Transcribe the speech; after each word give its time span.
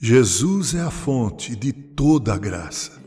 Jesus 0.00 0.76
é 0.76 0.80
a 0.80 0.92
fonte 0.92 1.56
de 1.56 1.72
toda 1.72 2.32
a 2.32 2.38
graça. 2.38 3.02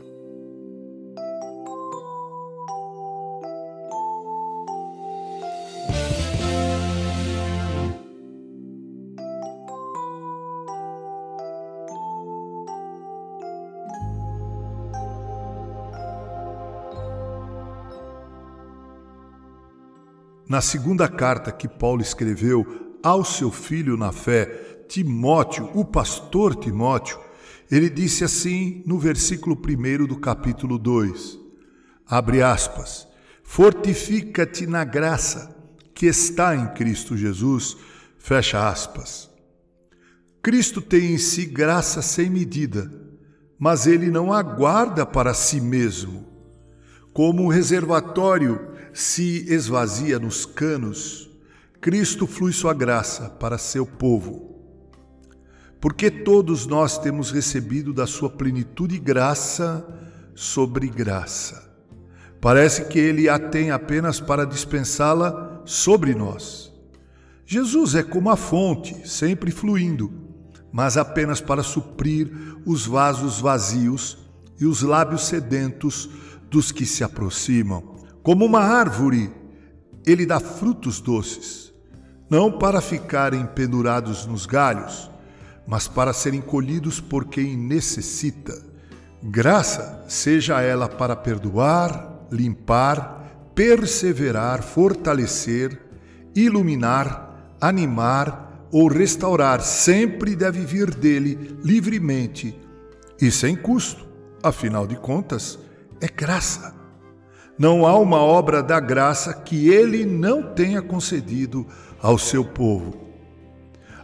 Na 20.46 20.60
segunda 20.60 21.08
carta 21.08 21.50
que 21.50 21.66
Paulo 21.66 22.02
escreveu 22.02 22.98
ao 23.02 23.24
seu 23.24 23.50
filho 23.50 23.96
na 23.96 24.12
fé, 24.12 24.71
Timóteo, 24.92 25.70
o 25.72 25.86
pastor 25.86 26.54
Timóteo, 26.54 27.18
ele 27.70 27.88
disse 27.88 28.24
assim 28.24 28.82
no 28.84 28.98
versículo 28.98 29.56
1 29.56 30.04
do 30.04 30.18
capítulo 30.18 30.76
2: 30.76 31.38
abre 32.06 32.42
aspas, 32.42 33.08
fortifica-te 33.42 34.66
na 34.66 34.84
graça 34.84 35.56
que 35.94 36.04
está 36.04 36.54
em 36.54 36.74
Cristo 36.74 37.16
Jesus, 37.16 37.74
fecha 38.18 38.68
aspas. 38.68 39.30
Cristo 40.42 40.82
tem 40.82 41.14
em 41.14 41.18
si 41.18 41.46
graça 41.46 42.02
sem 42.02 42.28
medida, 42.28 42.92
mas 43.58 43.86
ele 43.86 44.10
não 44.10 44.30
aguarda 44.30 45.06
para 45.06 45.32
si 45.32 45.58
mesmo. 45.58 46.26
Como 47.14 47.42
um 47.42 47.48
reservatório 47.48 48.60
se 48.92 49.46
esvazia 49.50 50.18
nos 50.18 50.44
canos, 50.44 51.30
Cristo 51.80 52.26
flui 52.26 52.52
sua 52.52 52.74
graça 52.74 53.30
para 53.30 53.56
seu 53.56 53.86
povo 53.86 54.51
porque 55.82 56.12
todos 56.12 56.64
nós 56.64 56.96
temos 56.96 57.32
recebido 57.32 57.92
da 57.92 58.06
sua 58.06 58.30
plenitude 58.30 59.00
graça 59.00 59.84
sobre 60.32 60.86
graça. 60.86 61.74
Parece 62.40 62.84
que 62.84 63.00
ele 63.00 63.28
a 63.28 63.36
tem 63.36 63.72
apenas 63.72 64.20
para 64.20 64.46
dispensá-la 64.46 65.60
sobre 65.64 66.14
nós. 66.14 66.72
Jesus 67.44 67.96
é 67.96 68.02
como 68.04 68.30
a 68.30 68.36
fonte, 68.36 69.08
sempre 69.08 69.50
fluindo, 69.50 70.12
mas 70.70 70.96
apenas 70.96 71.40
para 71.40 71.64
suprir 71.64 72.30
os 72.64 72.86
vasos 72.86 73.40
vazios 73.40 74.18
e 74.60 74.66
os 74.66 74.82
lábios 74.82 75.26
sedentos 75.26 76.08
dos 76.48 76.70
que 76.70 76.86
se 76.86 77.02
aproximam. 77.02 77.96
Como 78.22 78.44
uma 78.44 78.60
árvore, 78.60 79.32
ele 80.06 80.26
dá 80.26 80.38
frutos 80.38 81.00
doces, 81.00 81.74
não 82.30 82.52
para 82.52 82.80
ficarem 82.80 83.44
pendurados 83.46 84.26
nos 84.26 84.46
galhos, 84.46 85.10
mas 85.66 85.88
para 85.88 86.12
serem 86.12 86.40
colhidos 86.40 87.00
por 87.00 87.26
quem 87.26 87.56
necessita. 87.56 88.60
Graça 89.22 90.04
seja 90.08 90.60
ela 90.60 90.88
para 90.88 91.14
perdoar, 91.14 92.26
limpar, 92.30 93.50
perseverar, 93.54 94.62
fortalecer, 94.62 95.80
iluminar, 96.34 97.56
animar 97.60 98.66
ou 98.72 98.88
restaurar, 98.88 99.60
sempre 99.60 100.34
deve 100.34 100.64
vir 100.64 100.92
dele 100.94 101.56
livremente 101.62 102.58
e 103.20 103.30
sem 103.30 103.54
custo. 103.54 104.08
Afinal 104.42 104.86
de 104.86 104.96
contas, 104.96 105.58
é 106.00 106.08
graça. 106.08 106.74
Não 107.56 107.86
há 107.86 107.96
uma 107.96 108.18
obra 108.18 108.62
da 108.62 108.80
graça 108.80 109.32
que 109.32 109.68
ele 109.68 110.04
não 110.04 110.42
tenha 110.54 110.82
concedido 110.82 111.66
ao 112.00 112.18
seu 112.18 112.44
povo. 112.44 113.11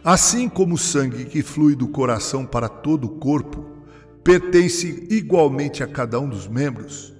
Assim 0.09 0.49
como 0.49 0.73
o 0.73 0.77
sangue 0.79 1.25
que 1.25 1.43
flui 1.43 1.75
do 1.75 1.87
coração 1.87 2.43
para 2.43 2.67
todo 2.67 3.05
o 3.05 3.19
corpo 3.19 3.63
pertence 4.23 5.05
igualmente 5.07 5.83
a 5.83 5.87
cada 5.87 6.19
um 6.19 6.27
dos 6.27 6.47
membros, 6.47 7.13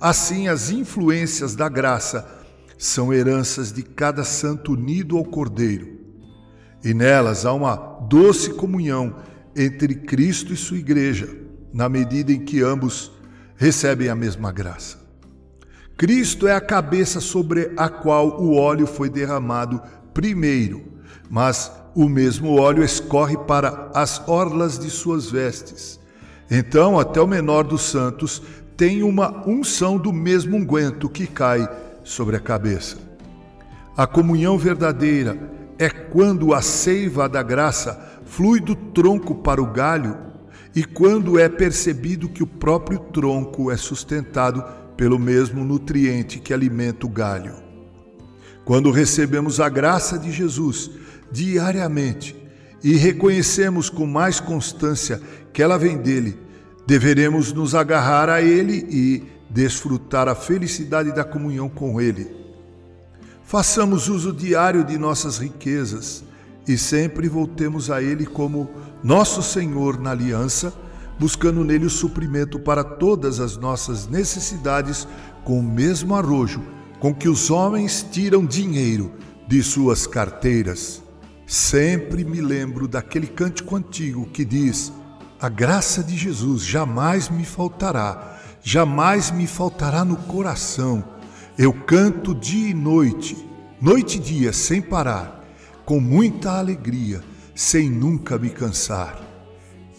assim 0.00 0.48
as 0.48 0.68
influências 0.68 1.54
da 1.54 1.68
graça 1.68 2.28
são 2.76 3.14
heranças 3.14 3.72
de 3.72 3.84
cada 3.84 4.24
santo 4.24 4.72
unido 4.72 5.16
ao 5.16 5.24
Cordeiro. 5.24 6.00
E 6.82 6.92
nelas 6.92 7.46
há 7.46 7.52
uma 7.52 7.76
doce 8.08 8.50
comunhão 8.54 9.14
entre 9.54 9.94
Cristo 9.94 10.52
e 10.52 10.56
sua 10.56 10.78
igreja, 10.78 11.28
na 11.72 11.88
medida 11.88 12.32
em 12.32 12.44
que 12.44 12.60
ambos 12.60 13.12
recebem 13.54 14.08
a 14.08 14.16
mesma 14.16 14.50
graça. 14.50 14.98
Cristo 15.96 16.48
é 16.48 16.56
a 16.56 16.60
cabeça 16.60 17.20
sobre 17.20 17.70
a 17.76 17.88
qual 17.88 18.42
o 18.42 18.56
óleo 18.56 18.88
foi 18.88 19.08
derramado 19.08 19.80
primeiro, 20.12 20.82
mas 21.30 21.70
o 21.94 22.08
mesmo 22.08 22.58
óleo 22.58 22.82
escorre 22.82 23.36
para 23.36 23.90
as 23.94 24.26
orlas 24.28 24.78
de 24.78 24.90
suas 24.90 25.30
vestes. 25.30 26.00
Então, 26.50 26.98
até 26.98 27.20
o 27.20 27.26
menor 27.26 27.64
dos 27.64 27.82
santos 27.82 28.42
tem 28.76 29.02
uma 29.02 29.46
unção 29.46 29.98
do 29.98 30.12
mesmo 30.12 30.56
unguento 30.56 31.08
que 31.08 31.26
cai 31.26 31.68
sobre 32.02 32.36
a 32.36 32.40
cabeça. 32.40 32.96
A 33.96 34.06
comunhão 34.06 34.56
verdadeira 34.56 35.38
é 35.78 35.88
quando 35.88 36.54
a 36.54 36.62
seiva 36.62 37.28
da 37.28 37.42
graça 37.42 38.20
flui 38.24 38.60
do 38.60 38.74
tronco 38.74 39.34
para 39.36 39.62
o 39.62 39.66
galho 39.66 40.16
e 40.74 40.84
quando 40.84 41.38
é 41.38 41.48
percebido 41.48 42.28
que 42.28 42.42
o 42.42 42.46
próprio 42.46 42.98
tronco 42.98 43.70
é 43.70 43.76
sustentado 43.76 44.64
pelo 44.96 45.18
mesmo 45.18 45.64
nutriente 45.64 46.38
que 46.38 46.54
alimenta 46.54 47.04
o 47.06 47.10
galho. 47.10 47.54
Quando 48.64 48.90
recebemos 48.90 49.60
a 49.60 49.68
graça 49.68 50.18
de 50.18 50.30
Jesus, 50.30 50.90
diariamente 51.32 52.36
e 52.84 52.94
reconhecemos 52.96 53.88
com 53.88 54.06
mais 54.06 54.40
constância 54.40 55.20
que 55.52 55.62
ela 55.62 55.78
vem 55.78 55.98
dele, 55.98 56.38
deveremos 56.86 57.52
nos 57.52 57.74
agarrar 57.74 58.28
a 58.28 58.42
ele 58.42 58.86
e 58.90 59.22
desfrutar 59.48 60.28
a 60.28 60.34
felicidade 60.34 61.12
da 61.12 61.24
comunhão 61.24 61.68
com 61.68 62.00
ele. 62.00 62.30
Façamos 63.44 64.08
uso 64.08 64.32
diário 64.32 64.84
de 64.84 64.98
nossas 64.98 65.38
riquezas 65.38 66.24
e 66.66 66.78
sempre 66.78 67.28
voltemos 67.28 67.90
a 67.90 68.02
ele 68.02 68.26
como 68.26 68.70
nosso 69.02 69.42
Senhor 69.42 70.00
na 70.00 70.10
aliança, 70.10 70.72
buscando 71.18 71.64
nele 71.64 71.86
o 71.86 71.90
suprimento 71.90 72.58
para 72.58 72.82
todas 72.82 73.40
as 73.40 73.56
nossas 73.56 74.06
necessidades 74.06 75.06
com 75.44 75.58
o 75.58 75.62
mesmo 75.62 76.14
arrojo 76.14 76.62
com 77.02 77.12
que 77.12 77.28
os 77.28 77.50
homens 77.50 78.06
tiram 78.12 78.46
dinheiro 78.46 79.10
de 79.48 79.60
suas 79.60 80.06
carteiras. 80.06 81.02
Sempre 81.46 82.24
me 82.24 82.40
lembro 82.40 82.88
daquele 82.88 83.26
cântico 83.26 83.76
antigo 83.76 84.26
que 84.26 84.44
diz: 84.44 84.92
A 85.40 85.48
graça 85.48 86.02
de 86.02 86.16
Jesus 86.16 86.64
jamais 86.64 87.28
me 87.28 87.44
faltará, 87.44 88.38
jamais 88.62 89.30
me 89.30 89.46
faltará 89.46 90.04
no 90.04 90.16
coração. 90.16 91.04
Eu 91.58 91.72
canto 91.72 92.34
dia 92.34 92.70
e 92.70 92.74
noite, 92.74 93.36
noite 93.80 94.16
e 94.16 94.20
dia, 94.20 94.52
sem 94.52 94.80
parar, 94.80 95.44
com 95.84 96.00
muita 96.00 96.58
alegria, 96.58 97.20
sem 97.54 97.90
nunca 97.90 98.38
me 98.38 98.48
cansar. 98.48 99.20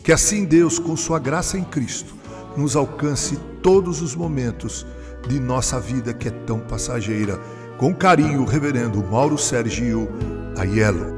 Que 0.04 0.12
assim 0.12 0.46
Deus, 0.46 0.80
com 0.80 0.98
Sua 0.98 1.20
graça 1.20 1.58
em 1.58 1.64
Cristo, 1.64 2.16
nos 2.58 2.76
alcance 2.76 3.38
todos 3.62 4.02
os 4.02 4.16
momentos 4.16 4.86
de 5.28 5.40
nossa 5.40 5.80
vida 5.80 6.14
que 6.14 6.28
é 6.28 6.32
tão 6.32 6.60
passageira. 6.60 7.40
Com 7.78 7.94
carinho, 7.94 8.46
Reverendo 8.46 9.04
Mauro 9.04 9.38
Sergio 9.38 10.10
Aiello. 10.58 11.13